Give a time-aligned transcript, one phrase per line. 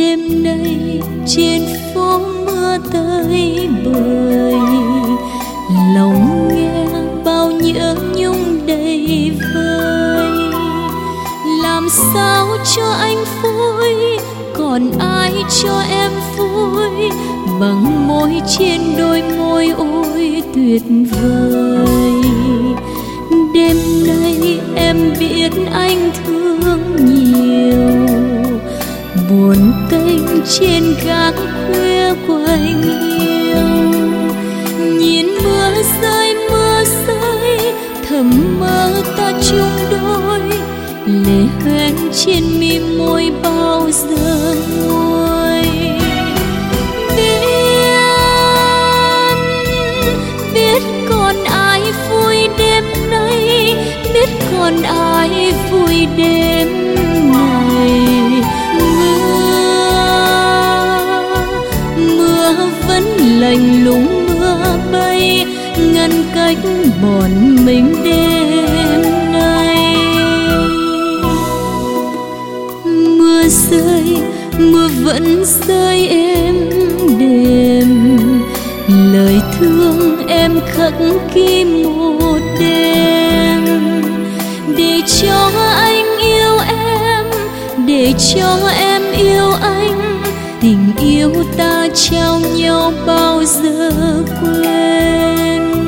[0.00, 1.62] đêm nay trên
[1.94, 4.54] phố mưa tới bời.
[5.94, 6.84] Lòng nghe
[7.24, 10.26] bao nhớ nhung đầy vơi.
[11.62, 12.46] Làm sao
[12.76, 14.18] cho anh vui,
[14.54, 15.32] còn ai
[15.62, 17.10] cho em vui?
[17.60, 22.12] Bằng môi trên đôi môi ôi tuyệt vời.
[23.54, 27.19] Đêm nay em biết anh thương nhiều
[29.30, 31.34] buồn tênh trên gác
[31.66, 33.29] khuya quanh
[62.50, 63.04] mưa vẫn
[63.40, 65.46] lạnh lùng mưa bay,
[65.94, 66.58] ngăn cách
[67.02, 69.96] bọn mình đêm nay.
[73.18, 74.04] Mưa rơi,
[74.58, 76.54] mưa vẫn rơi êm
[77.18, 78.18] đềm,
[79.12, 80.94] lời thương em khắc
[81.34, 83.64] ghi một đêm.
[84.76, 87.24] Để cho anh yêu em,
[87.86, 90.19] để cho em yêu anh
[90.60, 93.90] tình yêu ta trao nhau bao giờ
[94.40, 95.79] quên.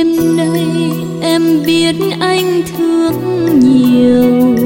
[0.00, 3.14] Đêm nay em biết anh thương
[3.60, 4.56] nhiều.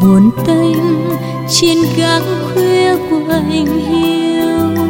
[0.00, 0.76] Buồn tênh
[1.50, 2.22] trên gác
[2.54, 4.84] khuya quạnh hiu.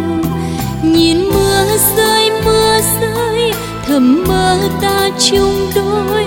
[0.83, 1.65] Nhìn mưa
[1.97, 3.53] rơi mưa rơi,
[3.87, 6.25] thầm mơ ta chung đôi.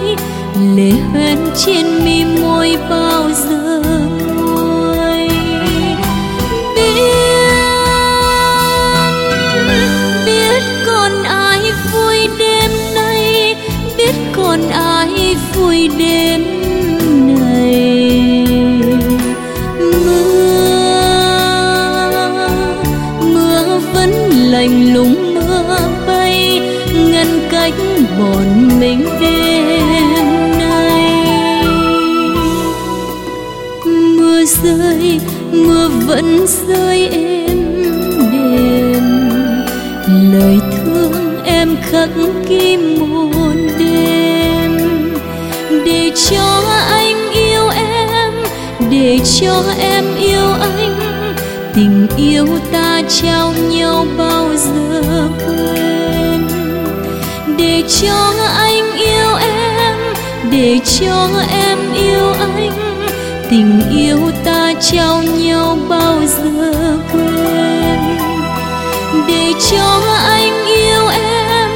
[0.76, 3.82] Lệ hoen trên mi môi bao giờ
[27.18, 27.74] ngăn cách
[28.20, 31.64] bọn mình đêm nay
[33.86, 35.20] mưa rơi,
[35.52, 37.58] mưa vẫn rơi êm
[38.32, 39.04] đềm.
[40.34, 42.10] Lời thương em khắc
[42.48, 44.78] ghi một đêm.
[45.86, 48.34] Để cho anh yêu em,
[48.92, 50.96] để cho em yêu anh.
[51.76, 54.07] Tình yêu ta trao nhau
[57.88, 59.96] cho anh yêu em,
[60.52, 62.72] để cho em yêu anh.
[63.50, 66.74] Tình yêu ta trao nhau bao giờ
[67.14, 68.00] quên.
[69.28, 71.70] Để cho anh yêu em,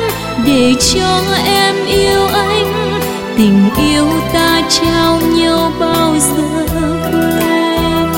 [0.45, 2.99] để cho em yêu anh.
[3.37, 6.65] Tình yêu ta trao nhau bao giờ
[7.11, 8.09] quên.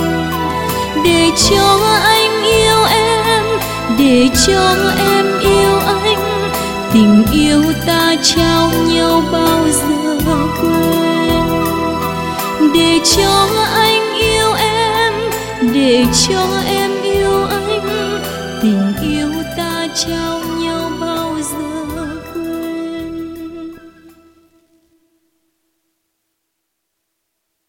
[1.05, 3.43] Để cho anh yêu em,
[3.97, 5.32] để cho em
[6.93, 10.17] tình yêu ta trao nhau bao giờ
[10.61, 11.43] quên.
[12.73, 15.13] Để cho anh yêu em,
[15.73, 17.63] để cho em yêu anh.
[18.61, 21.82] Tình yêu ta trao nhau bao giờ